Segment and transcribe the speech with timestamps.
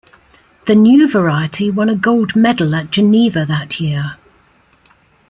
[0.65, 4.15] The new variety won a gold medal at Geneva that year.